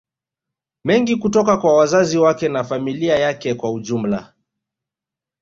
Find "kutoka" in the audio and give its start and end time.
1.15-1.57